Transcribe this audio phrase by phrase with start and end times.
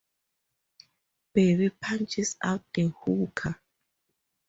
[1.31, 3.61] Babe punches out the hooker.